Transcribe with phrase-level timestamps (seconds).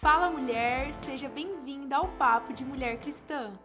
[0.00, 3.58] Fala mulher, seja bem-vinda ao Papo de Mulher Cristã.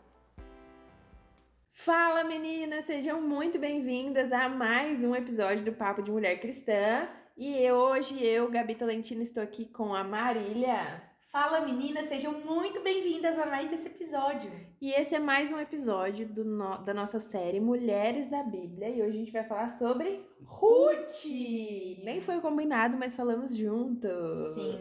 [1.70, 7.08] Fala meninas, sejam muito bem-vindas a mais um episódio do Papo de Mulher Cristã.
[7.38, 11.02] E hoje eu, Gabi Tolentino, estou aqui com a Marília.
[11.32, 14.52] Fala meninas, sejam muito bem-vindas a mais esse episódio.
[14.80, 18.90] E esse é mais um episódio do no- da nossa série Mulheres da Bíblia.
[18.90, 21.26] E hoje a gente vai falar sobre Ruth.
[22.04, 24.54] Nem foi combinado, mas falamos juntos.
[24.54, 24.80] Sim.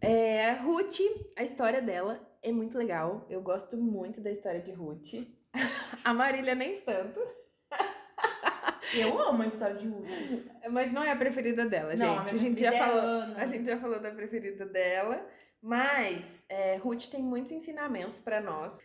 [0.00, 0.98] É, Ruth,
[1.36, 3.26] a história dela é muito legal.
[3.28, 5.14] Eu gosto muito da história de Ruth.
[6.04, 7.20] A Marília nem tanto.
[8.96, 10.08] Eu amo a história de Ruth.
[10.70, 12.34] Mas não é a preferida dela, Não, a gente.
[12.34, 13.34] minha A gente, já é falou, Ana.
[13.42, 15.26] a gente já falou da preferida dela.
[15.60, 18.80] Mas é, Ruth tem muitos ensinamentos pra nós.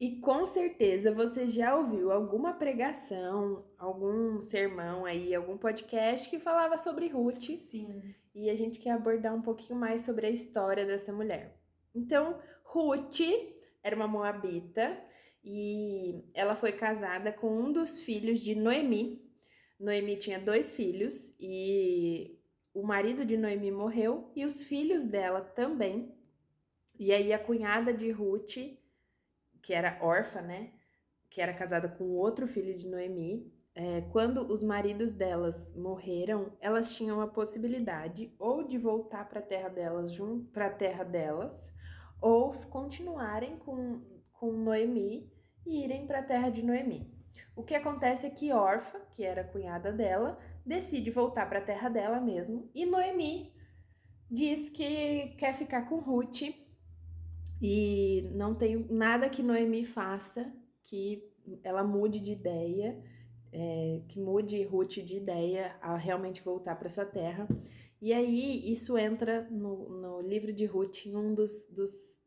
[0.00, 6.76] E com certeza você já ouviu alguma pregação, algum sermão aí, algum podcast que falava
[6.76, 7.44] sobre Ruth.
[7.54, 8.14] Sim.
[8.38, 11.58] E a gente quer abordar um pouquinho mais sobre a história dessa mulher.
[11.94, 13.20] Então, Ruth
[13.82, 15.02] era uma moabita
[15.42, 19.26] e ela foi casada com um dos filhos de Noemi.
[19.80, 22.38] Noemi tinha dois filhos e
[22.74, 26.14] o marido de Noemi morreu e os filhos dela também.
[26.98, 28.58] E aí a cunhada de Ruth,
[29.62, 30.74] que era órfã, né?
[31.30, 36.94] Que era casada com outro filho de Noemi, é, quando os maridos delas morreram, elas
[36.94, 40.18] tinham a possibilidade ou de voltar para a terra delas,
[40.50, 41.76] para terra delas,
[42.18, 44.00] ou continuarem com,
[44.32, 45.30] com Noemi
[45.66, 47.14] e irem para a terra de Noemi.
[47.54, 51.90] O que acontece é que Orfa, que era cunhada dela, decide voltar para a terra
[51.90, 53.52] dela mesmo, e Noemi
[54.30, 56.42] diz que quer ficar com Ruth
[57.60, 60.50] e não tem nada que Noemi faça
[60.82, 61.30] que
[61.62, 63.04] ela mude de ideia
[63.52, 67.46] é, que mude Ruth de ideia a realmente voltar para sua terra.
[68.00, 72.20] E aí isso entra no, no livro de Ruth, em um dos, dos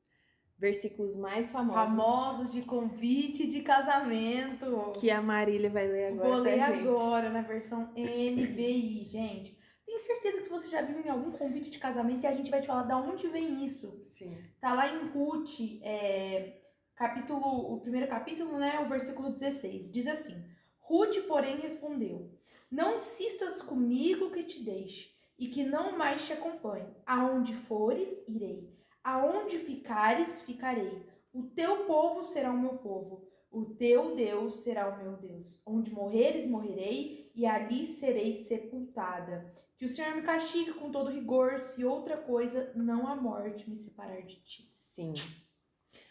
[0.57, 1.95] versículos mais famosos.
[1.95, 4.91] Famosos de convite de casamento.
[4.99, 6.29] Que a Marília vai ler agora.
[6.29, 9.57] Vou ler agora na versão NVI, gente.
[9.85, 12.61] Tenho certeza que você já viu em algum convite de casamento e a gente vai
[12.61, 14.03] te falar de onde vem isso.
[14.03, 14.37] Sim.
[14.59, 16.61] Tá lá em Ruth, é,
[16.95, 19.91] capítulo, o primeiro capítulo, né, o versículo 16.
[19.91, 20.45] Diz assim:
[20.89, 22.31] Ruth, porém, respondeu:
[22.71, 26.89] Não insistas comigo que te deixe, e que não mais te acompanhe.
[27.05, 28.75] Aonde fores, irei.
[29.03, 31.05] Aonde ficares, ficarei.
[31.31, 33.29] O teu povo será o meu povo.
[33.51, 35.61] O teu Deus será o meu Deus.
[35.63, 39.53] Onde morreres, morrerei, e ali serei sepultada.
[39.77, 43.75] Que o Senhor me castigue com todo rigor, se outra coisa não a morte me
[43.75, 44.73] separar de ti.
[44.75, 45.13] Sim.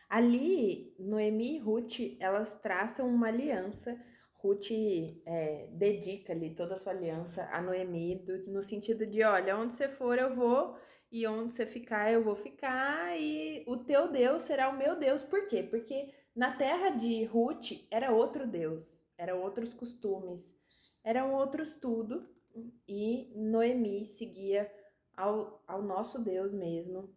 [0.09, 4.01] Ali, Noemi e Ruth, elas traçam uma aliança.
[4.39, 4.71] Ruth
[5.27, 9.73] é, dedica ali toda a sua aliança a Noemi, do- no sentido de: olha, onde
[9.75, 10.77] você for eu vou,
[11.11, 15.23] e onde você ficar eu vou ficar, e o teu Deus será o meu Deus.
[15.23, 15.63] Por quê?
[15.63, 20.55] Porque na terra de Ruth era outro Deus, eram outros costumes,
[21.03, 22.21] eram outros tudo,
[22.87, 24.71] e Noemi seguia
[25.17, 27.13] ao, ao nosso Deus mesmo.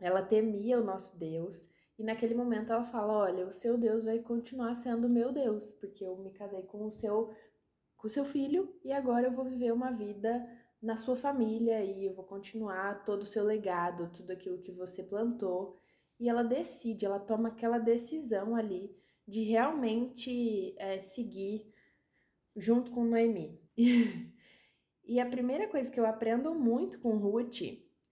[0.00, 1.68] Ela temia o nosso Deus.
[1.98, 6.04] E naquele momento ela fala: Olha, o seu Deus vai continuar sendo meu Deus, porque
[6.04, 7.32] eu me casei com o seu
[7.96, 10.46] com o seu filho e agora eu vou viver uma vida
[10.82, 15.04] na sua família e eu vou continuar todo o seu legado, tudo aquilo que você
[15.04, 15.78] plantou.
[16.20, 18.94] E ela decide, ela toma aquela decisão ali
[19.26, 21.72] de realmente é, seguir
[22.54, 23.60] junto com Noemi.
[25.06, 27.60] E a primeira coisa que eu aprendo muito com Ruth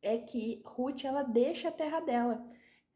[0.03, 2.47] é que Ruth ela deixa a terra dela.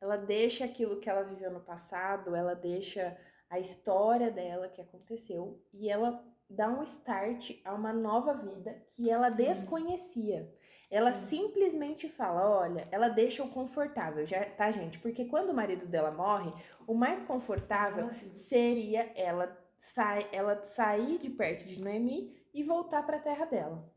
[0.00, 3.16] Ela deixa aquilo que ela viveu no passado, ela deixa
[3.48, 9.10] a história dela que aconteceu e ela dá um start a uma nova vida que
[9.10, 9.36] ela Sim.
[9.36, 10.52] desconhecia.
[10.90, 11.38] Ela Sim.
[11.38, 14.98] simplesmente fala, olha, ela deixa o confortável, já, tá, gente?
[15.00, 16.50] Porque quando o marido dela morre,
[16.86, 23.16] o mais confortável seria ela, sai, ela sair de perto de Noemi e voltar para
[23.16, 23.92] a terra dela.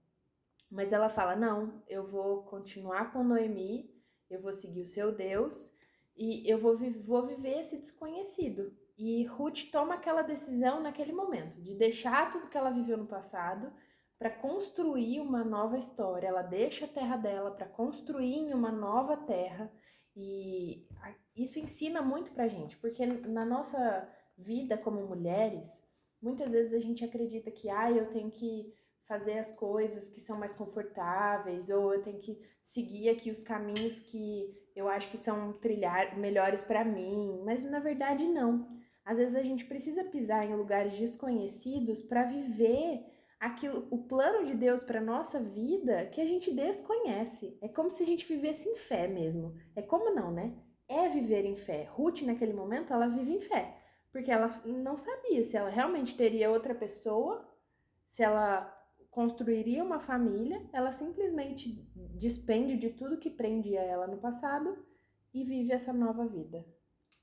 [0.71, 3.93] Mas ela fala: não, eu vou continuar com Noemi,
[4.27, 5.77] eu vou seguir o seu Deus
[6.19, 8.73] e eu vou, vou viver esse desconhecido.
[8.97, 13.71] E Ruth toma aquela decisão naquele momento de deixar tudo que ela viveu no passado
[14.17, 16.27] para construir uma nova história.
[16.27, 19.71] Ela deixa a terra dela para construir em uma nova terra.
[20.13, 20.85] E
[21.33, 24.05] isso ensina muito pra gente, porque na nossa
[24.37, 25.85] vida como mulheres,
[26.21, 28.73] muitas vezes a gente acredita que ah, eu tenho que
[29.03, 34.01] fazer as coisas que são mais confortáveis, ou eu tenho que seguir aqui os caminhos
[34.01, 38.67] que eu acho que são trilhar melhores pra mim, mas na verdade não.
[39.03, 43.05] Às vezes a gente precisa pisar em lugares desconhecidos para viver
[43.39, 47.57] aquilo, o plano de Deus para nossa vida que a gente desconhece.
[47.61, 49.55] É como se a gente vivesse em fé mesmo.
[49.75, 50.55] É como não, né?
[50.87, 51.87] É viver em fé.
[51.91, 53.75] Ruth, naquele momento, ela vive em fé.
[54.11, 57.47] Porque ela não sabia se ela realmente teria outra pessoa,
[58.07, 58.78] se ela
[59.09, 60.67] construiria uma família.
[60.71, 64.77] Ela simplesmente despende de tudo que prendia ela no passado
[65.33, 66.65] e vive essa nova vida.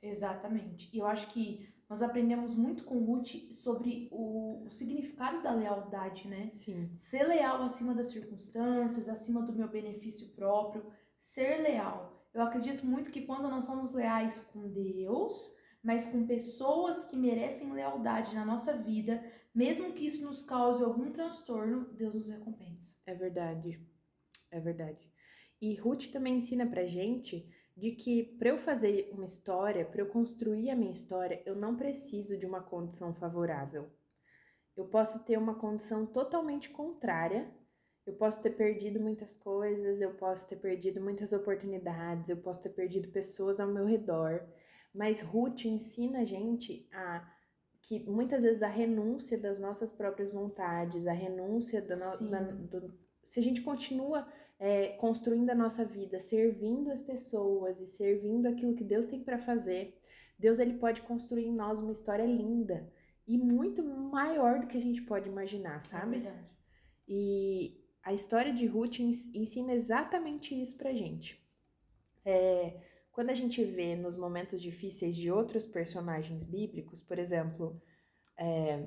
[0.03, 0.94] Exatamente.
[0.94, 6.27] E eu acho que nós aprendemos muito com Ruth sobre o, o, significado da lealdade,
[6.27, 6.50] né?
[6.53, 6.91] Sim.
[6.97, 10.85] Ser leal acima das circunstâncias, acima do meu benefício próprio,
[11.19, 12.29] ser leal.
[12.35, 15.56] Eu acredito muito que quando nós somos leais com Deus,
[15.87, 19.25] mas com pessoas que merecem lealdade na nossa vida,
[19.55, 22.97] mesmo que isso nos cause algum transtorno, Deus nos recompensa.
[23.06, 23.81] É verdade.
[24.50, 25.09] É verdade.
[25.62, 30.09] E Ruth também ensina pra gente de que para eu fazer uma história, para eu
[30.09, 33.88] construir a minha história, eu não preciso de uma condição favorável.
[34.77, 37.49] Eu posso ter uma condição totalmente contrária.
[38.05, 42.71] Eu posso ter perdido muitas coisas, eu posso ter perdido muitas oportunidades, eu posso ter
[42.71, 44.44] perdido pessoas ao meu redor.
[44.97, 47.29] Mas Ruth ensina a gente a
[47.83, 52.99] que muitas vezes a renúncia das nossas próprias vontades, a renúncia da, no, da do,
[53.23, 54.27] se a gente continua
[54.59, 59.39] é, construindo a nossa vida, servindo as pessoas e servindo aquilo que Deus tem para
[59.39, 59.97] fazer,
[60.37, 62.93] Deus ele pode construir em nós uma história linda
[63.27, 66.17] e muito maior do que a gente pode imaginar, é sabe?
[66.17, 66.51] É verdade.
[67.07, 71.41] E a história de Ruth ensina exatamente isso pra gente.
[72.25, 72.81] É,
[73.17, 77.81] quando a gente vê nos momentos difíceis de outros personagens bíblicos, por exemplo,
[78.37, 78.87] é,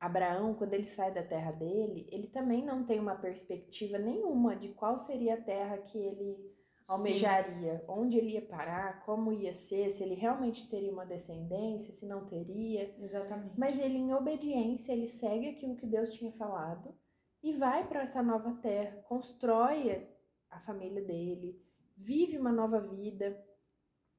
[0.00, 4.70] Abraão, quando ele sai da terra dele, ele também não tem uma perspectiva nenhuma de
[4.70, 6.52] qual seria a terra que ele
[6.88, 7.84] almejaria, Sim.
[7.86, 12.24] onde ele ia parar, como ia ser, se ele realmente teria uma descendência, se não
[12.24, 12.92] teria.
[12.98, 13.54] Exatamente.
[13.56, 16.92] Mas ele, em obediência, ele segue aquilo que Deus tinha falado
[17.40, 20.04] e vai para essa nova terra, constrói
[20.50, 21.62] a família dele,
[21.96, 23.40] vive uma nova vida.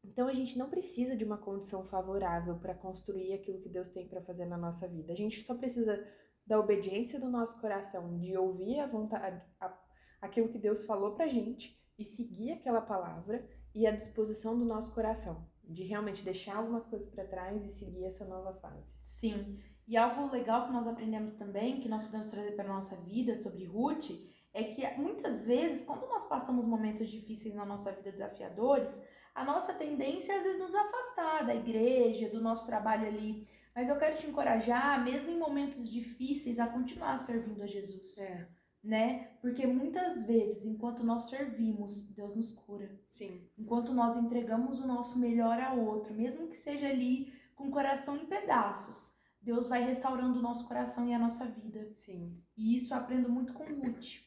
[0.04, 4.08] Então a gente não precisa de uma condição favorável para construir aquilo que Deus tem
[4.08, 5.14] para fazer na nossa vida.
[5.14, 6.04] A gente só precisa
[6.46, 9.78] da obediência do nosso coração, de ouvir a vontade, a,
[10.22, 14.94] aquilo que Deus falou para gente e seguir aquela palavra e a disposição do nosso
[14.94, 18.98] coração, de realmente deixar algumas coisas para trás e seguir essa nova fase.
[19.00, 19.58] Sim.
[19.88, 23.66] E algo legal que nós aprendemos também, que nós podemos trazer para nossa vida sobre
[23.66, 24.12] Ruth,
[24.54, 29.02] é que muitas vezes, quando nós passamos momentos difíceis na nossa vida desafiadores,
[29.36, 33.48] a nossa tendência é às vezes nos afastar da igreja, do nosso trabalho ali.
[33.76, 38.20] Mas eu quero te encorajar, mesmo em momentos difíceis, a continuar servindo a Jesus.
[38.20, 38.48] É.
[38.84, 39.32] Né?
[39.42, 43.00] Porque muitas vezes, enquanto nós servimos, Deus nos cura.
[43.10, 43.50] Sim.
[43.58, 48.18] Enquanto nós entregamos o nosso melhor a outro, mesmo que seja ali com o coração
[48.18, 51.92] em pedaços, Deus vai restaurando o nosso coração e a nossa vida.
[51.94, 52.42] Sim.
[52.56, 54.22] E isso eu aprendo muito com Ruth.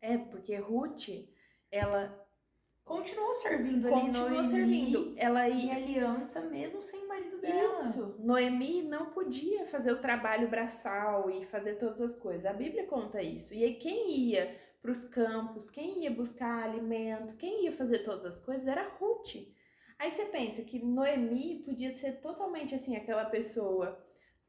[0.00, 1.08] É, porque Ruth,
[1.70, 2.23] ela
[2.84, 5.14] continuou servindo ali continuou Noemi, servindo.
[5.16, 7.72] Ela em aliança mesmo sem o marido dela.
[7.72, 8.16] Isso.
[8.18, 12.44] Noemi não podia fazer o trabalho braçal e fazer todas as coisas.
[12.46, 13.54] A Bíblia conta isso.
[13.54, 18.26] E aí quem ia para os campos, quem ia buscar alimento, quem ia fazer todas
[18.26, 19.36] as coisas era Ruth.
[19.98, 23.98] Aí você pensa que Noemi podia ser totalmente assim aquela pessoa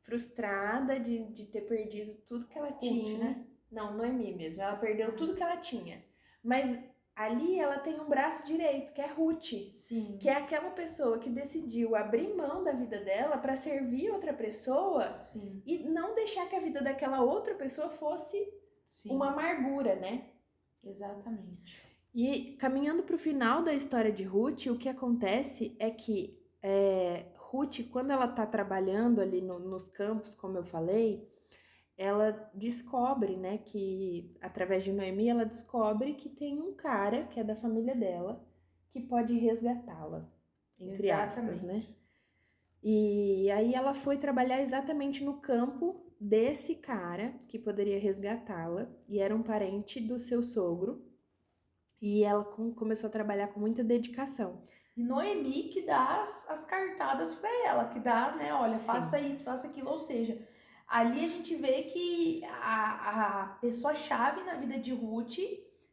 [0.02, 3.18] frustrada de, de ter perdido tudo que ela Ruth, tinha.
[3.18, 3.46] Né?
[3.72, 4.62] Não, Noemi mesmo.
[4.62, 6.04] Ela perdeu tudo que ela tinha.
[6.44, 6.78] Mas
[7.16, 9.72] ali ela tem um braço direito, que é Ruth.
[9.72, 10.18] Sim.
[10.20, 15.10] Que é aquela pessoa que decidiu abrir mão da vida dela para servir outra pessoa
[15.10, 15.62] Sim.
[15.66, 18.38] e não deixar que a vida daquela outra pessoa fosse
[18.86, 19.12] Sim.
[19.12, 20.30] uma amargura, né?
[20.84, 21.82] Exatamente.
[22.14, 27.28] E caminhando para o final da história de Ruth, o que acontece é que é,
[27.38, 31.30] Ruth, quando ela está trabalhando ali no, nos campos, como eu falei,
[31.98, 37.44] ela descobre, né, que através de Noemi, ela descobre que tem um cara que é
[37.44, 38.46] da família dela
[38.90, 40.30] que pode resgatá-la,
[40.80, 41.54] entre Exatamente.
[41.54, 41.84] aspas, né?
[42.84, 49.36] E aí ela foi trabalhar exatamente no campo desse cara que poderia resgatá-la e era
[49.36, 51.04] um parente do seu sogro.
[52.02, 54.62] E ela começou a trabalhar com muita dedicação.
[54.96, 58.86] E Noemi que dá as, as cartadas para ela, que dá, né, olha, Sim.
[58.86, 60.48] faça isso, faça aquilo, ou seja,
[60.88, 65.40] ali a gente vê que a, a pessoa-chave na vida de Ruth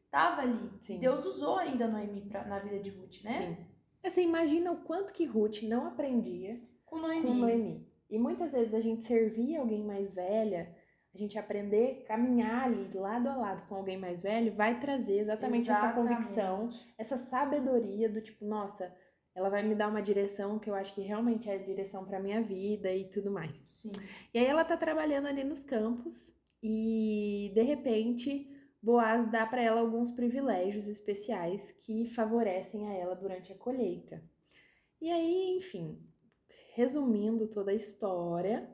[0.05, 0.71] estava ali.
[0.81, 0.99] Sim.
[0.99, 3.57] Deus usou ainda Noemi pra, na vida de Ruth, né?
[4.03, 4.11] Sim.
[4.11, 7.27] Você imagina o quanto que Ruth não aprendia com Noemi.
[7.27, 7.93] com Noemi.
[8.11, 10.77] E muitas vezes a gente servir alguém mais velha,
[11.15, 15.71] a gente aprender, caminhar ali lado a lado com alguém mais velho, vai trazer exatamente,
[15.71, 15.99] exatamente.
[15.99, 16.69] essa convicção,
[16.99, 18.95] essa sabedoria do tipo, nossa,
[19.35, 22.21] ela vai me dar uma direção que eu acho que realmente é a direção para
[22.21, 23.57] minha vida e tudo mais.
[23.59, 23.93] Sim.
[24.33, 28.49] E aí ela tá trabalhando ali nos campos e de repente
[28.83, 34.21] Boaz dá para ela alguns privilégios especiais que favorecem a ela durante a colheita.
[35.01, 36.05] E aí, enfim,
[36.75, 38.69] resumindo toda a história,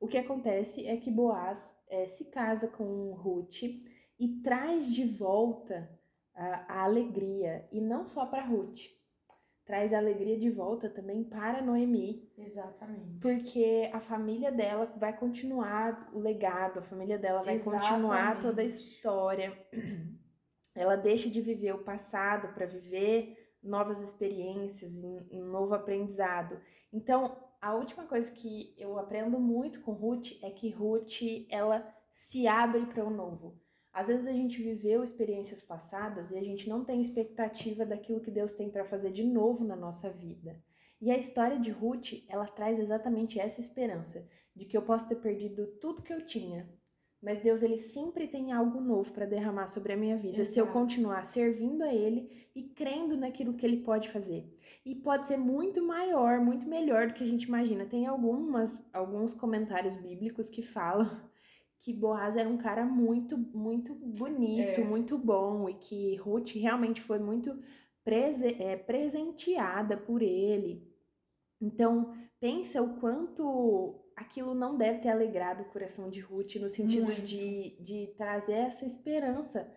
[0.00, 3.62] o que acontece é que Boaz é, se casa com Ruth
[4.18, 5.88] e traz de volta
[6.34, 8.80] a, a alegria, e não só para Ruth,
[9.72, 12.30] traz a alegria de volta também para Noemi.
[12.36, 13.20] Exatamente.
[13.22, 17.86] Porque a família dela vai continuar o legado, a família dela vai Exatamente.
[17.86, 19.58] continuar toda a história.
[20.76, 26.60] Ela deixa de viver o passado para viver novas experiências, um novo aprendizado.
[26.92, 32.46] Então, a última coisa que eu aprendo muito com Ruth é que Ruth, ela se
[32.46, 33.58] abre para o novo.
[33.92, 38.30] Às vezes a gente viveu experiências passadas e a gente não tem expectativa daquilo que
[38.30, 40.58] Deus tem para fazer de novo na nossa vida.
[41.00, 45.16] E a história de Ruth, ela traz exatamente essa esperança de que eu posso ter
[45.16, 46.68] perdido tudo que eu tinha,
[47.20, 50.54] mas Deus ele sempre tem algo novo para derramar sobre a minha vida Exato.
[50.54, 54.50] se eu continuar servindo a ele e crendo naquilo que ele pode fazer.
[54.84, 57.84] E pode ser muito maior, muito melhor do que a gente imagina.
[57.84, 61.30] Tem algumas alguns comentários bíblicos que falam
[61.82, 64.84] que Boaz era um cara muito, muito bonito, é.
[64.84, 67.60] muito bom e que Ruth realmente foi muito
[68.04, 70.88] prese é, presenteada por ele.
[71.60, 77.20] Então, pensa o quanto aquilo não deve ter alegrado o coração de Ruth no sentido
[77.20, 79.68] de, de trazer essa esperança.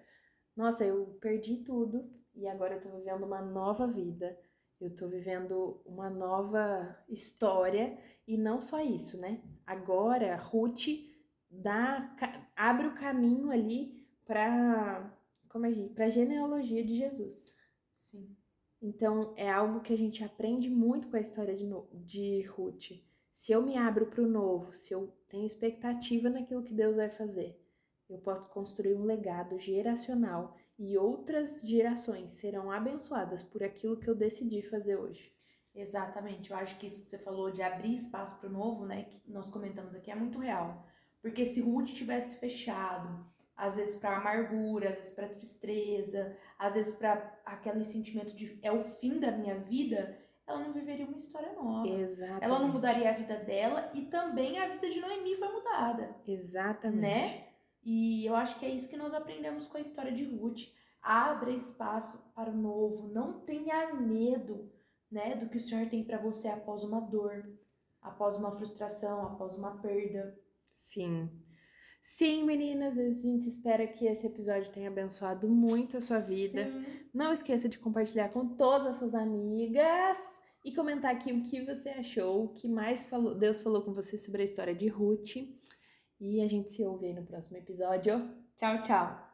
[0.55, 4.39] Nossa, eu perdi tudo e agora eu tô vivendo uma nova vida.
[4.79, 7.97] Eu tô vivendo uma nova história
[8.27, 9.41] e não só isso, né?
[9.65, 11.14] Agora Ruth
[11.61, 12.15] dá,
[12.55, 15.11] abre o caminho ali para
[15.49, 17.55] como é para genealogia de Jesus.
[17.93, 18.35] Sim.
[18.81, 22.91] Então é algo que a gente aprende muito com a história de, de Ruth.
[23.31, 27.09] Se eu me abro para o novo, se eu tenho expectativa naquilo que Deus vai
[27.09, 27.59] fazer,
[28.09, 34.15] eu posso construir um legado geracional e outras gerações serão abençoadas por aquilo que eu
[34.15, 35.33] decidi fazer hoje.
[35.73, 39.03] Exatamente, eu acho que isso que você falou de abrir espaço para o novo, né,
[39.03, 40.85] que nós comentamos aqui, é muito real.
[41.25, 43.25] Porque se Ruth tivesse fechado,
[43.57, 48.71] às vezes para amargura, às vezes para tristeza, às vezes para aquele sentimento de é
[48.71, 51.87] o fim da minha vida, ela não viveria uma história nova.
[51.87, 52.43] Exatamente.
[52.43, 56.15] Ela não mudaria a vida dela e também a vida de Noemi foi mudada.
[56.27, 57.01] Exatamente.
[57.01, 57.47] Né?
[57.83, 60.69] E eu acho que é isso que nós aprendemos com a história de Ruth.
[61.01, 64.71] Abra espaço para o novo, não tenha medo,
[65.09, 67.49] né, do que o Senhor tem para você após uma dor,
[67.99, 70.44] após uma frustração, após uma perda.
[70.75, 71.29] Sim.
[72.01, 76.65] Sim, meninas, a gente espera que esse episódio tenha abençoado muito a sua vida.
[76.65, 76.85] Sim.
[77.13, 80.17] Não esqueça de compartilhar com todas as suas amigas
[80.65, 84.17] e comentar aqui o que você achou, o que mais falou, Deus falou com você
[84.17, 85.37] sobre a história de Ruth.
[86.19, 88.29] E a gente se ouve aí no próximo episódio.
[88.57, 89.24] Tchau, tchau!